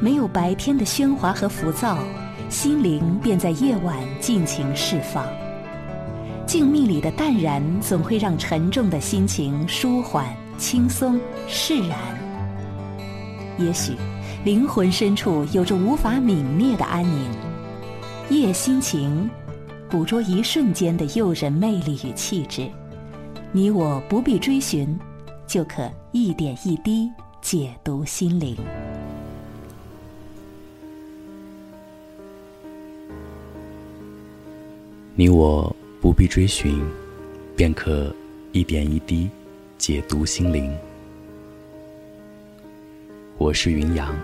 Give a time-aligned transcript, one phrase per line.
[0.00, 1.98] 没有白天的喧哗和浮躁，
[2.48, 5.26] 心灵便在夜晚尽情释放。
[6.46, 10.26] 静谧里的淡然，总会让沉重的心情舒缓、
[10.58, 11.98] 轻松、释然。
[13.58, 13.94] 也许，
[14.44, 17.30] 灵魂深处有着无法泯灭的安宁。
[18.30, 19.28] 夜心情，
[19.88, 22.68] 捕捉一瞬间的诱人魅力与气质。
[23.52, 24.98] 你我不必追寻。
[25.46, 27.10] 就可一点一滴
[27.42, 28.56] 解读心灵。
[35.20, 36.80] 你我不必追寻，
[37.54, 38.10] 便可
[38.52, 39.28] 一点一滴
[39.76, 40.74] 解读心灵。
[43.36, 44.18] 我是云阳，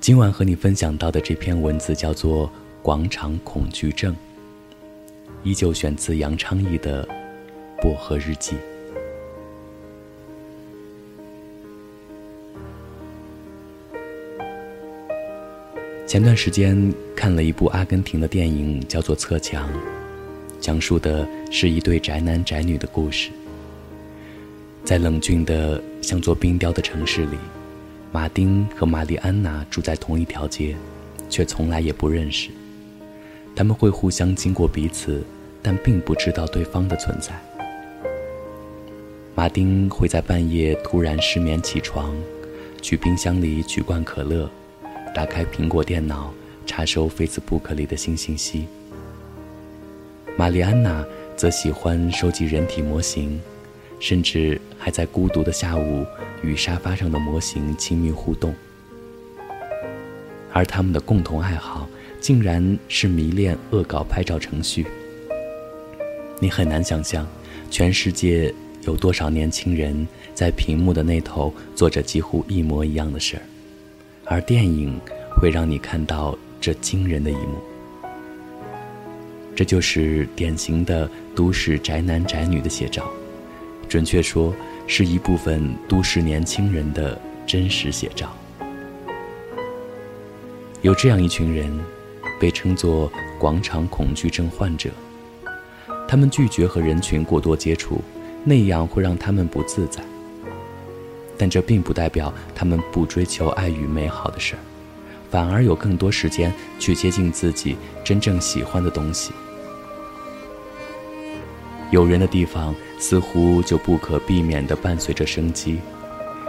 [0.00, 2.46] 今晚和你分享到的这篇文字叫做
[2.80, 4.14] 《广场恐惧症》，
[5.42, 7.06] 依旧选自杨昌义的
[7.82, 8.52] 《薄荷日记》。
[16.10, 19.68] 前段时间看了一部阿根廷的电影，叫做《侧墙》，
[20.58, 23.30] 讲述的是一对宅男宅女的故事。
[24.84, 27.38] 在冷峻的像座冰雕的城市里，
[28.10, 30.74] 马丁和玛丽安娜住在同一条街，
[31.28, 32.50] 却从来也不认识。
[33.54, 35.22] 他们会互相经过彼此，
[35.62, 37.40] 但并不知道对方的存在。
[39.36, 42.12] 马丁会在半夜突然失眠起床，
[42.82, 44.50] 去冰箱里取罐可乐。
[45.12, 46.32] 打开苹果电脑，
[46.64, 48.66] 查收 Facebook 里的新信息。
[50.36, 51.04] 玛丽安娜
[51.36, 53.40] 则喜欢收集人体模型，
[53.98, 56.06] 甚至还在孤独的下午
[56.42, 58.54] 与沙发上的模型亲密互动。
[60.52, 61.88] 而他们的共同爱好，
[62.20, 64.86] 竟然是迷恋恶搞拍照程序。
[66.38, 67.26] 你很难想象，
[67.68, 73.42] 全世界有多少年轻人在屏幕的那头做着几乎一模一样的事儿。
[74.30, 74.96] 而电影
[75.28, 77.58] 会让你看到这惊人的一幕，
[79.56, 83.10] 这就是典型的都市宅男宅女的写照，
[83.88, 84.54] 准确说
[84.86, 88.32] 是一部分都市年轻人的真实写照。
[90.80, 91.68] 有这样一群人，
[92.38, 94.90] 被称作“广场恐惧症患者”，
[96.06, 98.00] 他们拒绝和人群过多接触，
[98.44, 100.00] 那样会让他们不自在。
[101.40, 104.58] 但这并不代表他们不追求爱与美好的事儿，
[105.30, 109.32] 反而有更多时间去接近自己真正喜欢的东西。
[111.90, 115.80] 有人的地方似乎就不可避免地伴随着生机，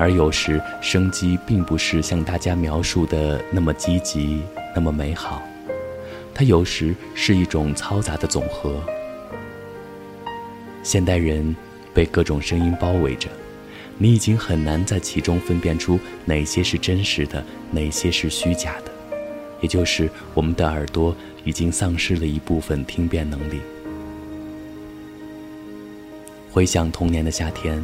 [0.00, 4.42] 而有时生机并不是像大家描述的那么积极、
[4.74, 5.40] 那么美好，
[6.34, 8.82] 它有时是一种嘈杂的总和。
[10.82, 11.54] 现代人
[11.94, 13.28] 被各种声音包围着。
[13.98, 18.92] 你已经很难在其中分辨出哪些是真实的，哪些是虚假的，
[19.60, 21.14] 也就是我们的耳朵
[21.44, 23.60] 已经丧失了一部分听辨能力。
[26.50, 27.82] 回想童年的夏天，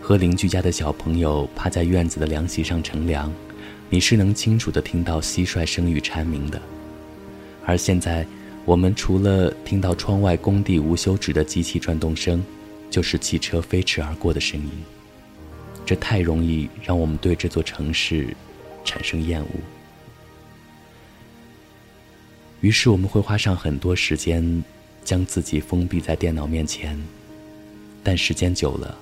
[0.00, 3.32] 和邻居家的小朋友趴在院子的凉席上乘凉，
[3.90, 6.60] 你是能清楚地听到蟋蟀声与蝉鸣的。
[7.64, 8.26] 而现在，
[8.64, 12.42] 我们除了听到窗外工地无休止的机器转动声，
[12.90, 14.70] 就是汽车飞驰而过的声音。
[15.84, 18.34] 这太容易让我们对这座城市
[18.84, 19.48] 产生厌恶，
[22.60, 24.62] 于是我们会花上很多时间
[25.04, 26.98] 将自己封闭在电脑面前。
[28.02, 28.96] 但时间久了，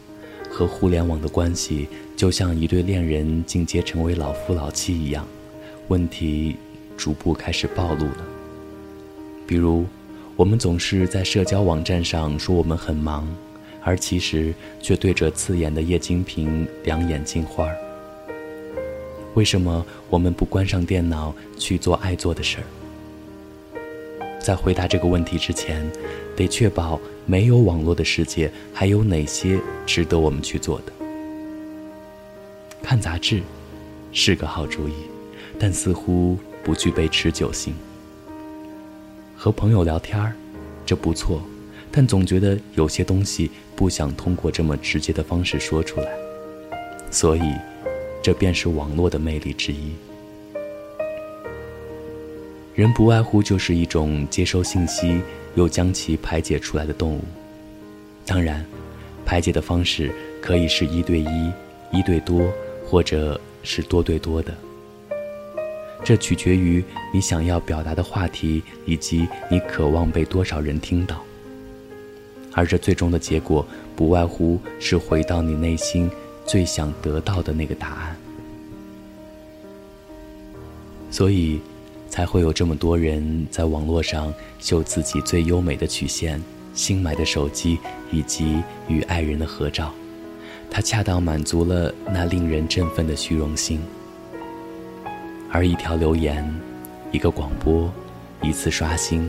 [0.51, 5.27] 和互联网的关系就像一对恋人进阶成为老夫老妻一样，
[5.89, 6.57] 问题
[6.97, 8.27] 逐步开始暴露了。
[9.47, 9.87] 比如，
[10.37, 13.29] 我们总是在社交网站上说我们很忙。
[13.83, 17.77] 而其实却对着刺眼的液晶屏两眼进花儿。
[19.35, 22.65] 为什么我们不关上电脑去做爱做的事儿？
[24.41, 25.89] 在回答这个问题之前，
[26.35, 30.93] 得确保没有网络的世界还有哪些值得我们去做的。
[32.83, 33.43] 看杂志
[34.13, 34.95] 是个好主意，
[35.59, 37.75] 但似乎不具备持久性。
[39.37, 40.35] 和朋友聊天儿，
[40.85, 41.41] 这不错。
[41.93, 46.09] 但总觉得有些东西不想通过这么直接的方式说出来，
[47.11, 47.53] 所以，
[48.23, 49.93] 这便是网络的魅力之一。
[52.75, 55.21] 人不外乎就是一种接收信息
[55.57, 57.25] 又将其排解出来的动物，
[58.25, 58.65] 当然，
[59.27, 61.53] 排解的方式可以是一对一、
[61.91, 62.51] 一对多，
[62.87, 64.55] 或者是多对多的。
[66.05, 66.83] 这取决于
[67.13, 71.23] 你想要表达的话题以及你渴望被多少人听到。
[72.53, 76.11] 而这最终的结果，不外乎是回到你内心
[76.45, 78.17] 最想得到的那个答案。
[81.11, 81.61] 所以
[82.09, 86.43] 才会有这么多人在网络上秀自己最优美的曲线、
[86.75, 87.79] 新买的手机
[88.13, 89.93] 以及与爱人的合照。
[90.71, 93.81] 它恰当满足了那令人振奋的虚荣心。
[95.51, 96.49] 而一条留言、
[97.11, 97.93] 一个广播、
[98.41, 99.29] 一次刷新，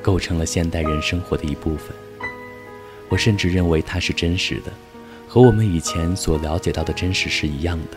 [0.00, 2.05] 构成了现代人生活的一部分。
[3.08, 4.72] 我甚至认为它是真实的，
[5.28, 7.96] 和我们以前所了解到的真实是一样的，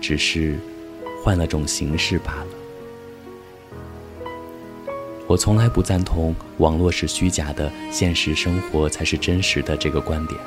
[0.00, 0.58] 只是
[1.22, 2.46] 换了种形式罢了。
[5.26, 10.40] 我从来不赞同网络是虚假的，现实生活才是真实的这个观点，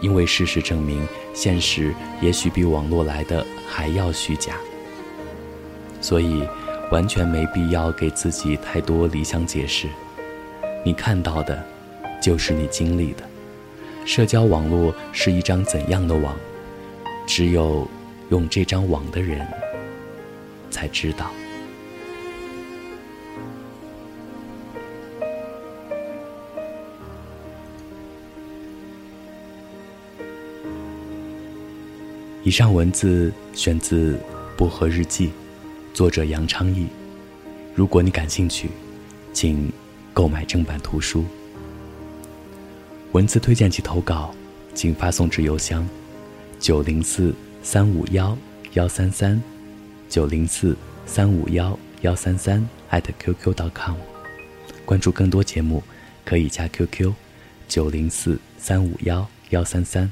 [0.00, 4.56] 因为事实证明，现实也许比网络来的还要虚假。
[6.00, 6.42] 所以，
[6.90, 9.86] 完全没必要给自己太多理想解释。
[10.84, 11.64] 你看到的。
[12.20, 13.24] 就是你经历的，
[14.04, 16.36] 社交网络是一张怎样的网？
[17.26, 17.88] 只有
[18.28, 19.46] 用这张网的人
[20.70, 21.30] 才知道。
[32.42, 34.14] 以上文字选自
[34.56, 35.28] 《薄荷日记》，
[35.94, 36.86] 作者杨昌义。
[37.74, 38.70] 如果你感兴趣，
[39.32, 39.70] 请
[40.12, 41.24] 购买正版图书。
[43.12, 44.32] 文字推荐及投稿，
[44.72, 45.84] 请发送至邮箱：
[46.60, 48.38] 九零四三五幺
[48.74, 49.42] 幺三三，
[50.08, 50.76] 九零四
[51.06, 53.96] 三五幺幺三三艾特 @QQ.com。
[54.84, 55.82] 关注更多节目，
[56.24, 57.12] 可以加 QQ：
[57.66, 60.08] 九零四三五幺幺三三，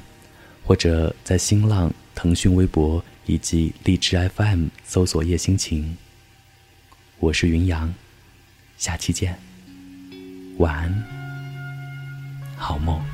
[0.65, 5.97] 或者在新浪、腾讯微博以及荔枝 FM 搜索“叶心情”。
[7.19, 7.93] 我是云阳，
[8.77, 9.39] 下期见，
[10.57, 11.18] 晚安。
[12.59, 13.08] 好梦。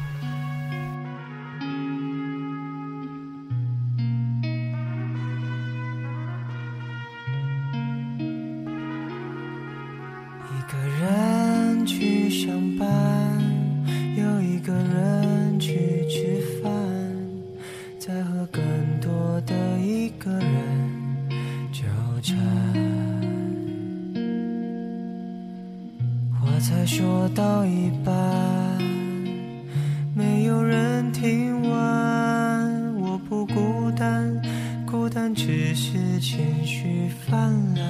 [36.27, 37.85] 情绪泛滥。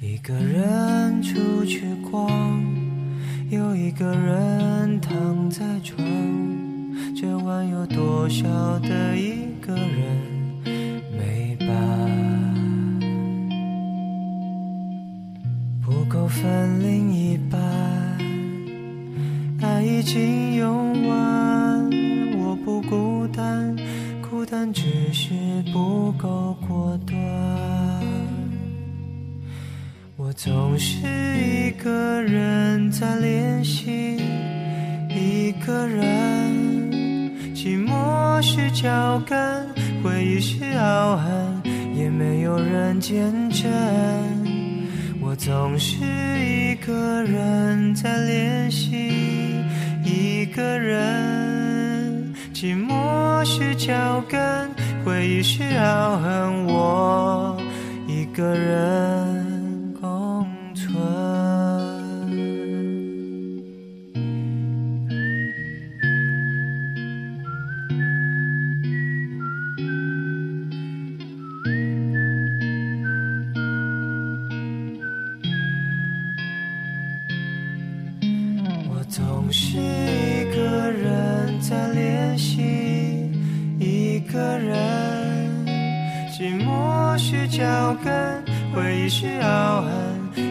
[0.00, 2.60] 一个人出去逛，
[3.48, 6.04] 又一个人躺在床，
[7.14, 8.42] 这晚有多少
[8.80, 10.18] 的一个人
[11.16, 11.68] 没伴？
[15.80, 17.60] 不够分另一半。
[19.60, 20.91] 爱已经用
[25.32, 27.18] 是不够果断。
[30.16, 30.98] 我总是
[31.38, 34.18] 一个人在练习，
[35.08, 36.06] 一个人，
[37.54, 39.66] 寂寞是脚跟，
[40.02, 41.62] 回忆是傲寒，
[41.94, 43.70] 也没有人见证。
[45.22, 45.96] 我总是
[46.44, 49.10] 一个人在练习。
[50.04, 51.00] 一个人，
[52.62, 54.70] 寂寞是脚跟，
[55.04, 57.60] 回忆是傲恨，我
[58.06, 59.31] 一个人。
[86.42, 88.12] 寂寞是脚跟，
[88.74, 89.88] 回忆是傲寒，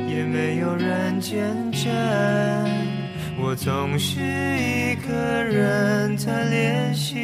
[0.08, 1.44] 也没有人见
[1.74, 1.92] 证。
[3.38, 7.20] 我总是一个人在练习，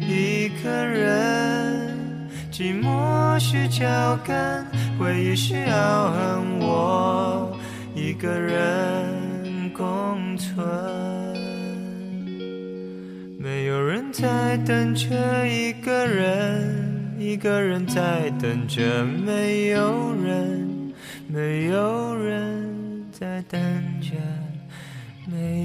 [0.00, 1.90] 一个人，
[2.52, 4.64] 寂寞是脚跟，
[4.96, 7.58] 回忆是傲寒，我
[7.96, 9.72] 一个人。
[9.74, 10.64] 共存，
[13.36, 16.85] 没有人在等着一个人，
[17.18, 20.92] 一个人在等着没有人
[21.26, 23.58] 没有人在等
[24.02, 24.10] 着
[25.24, 25.55] 没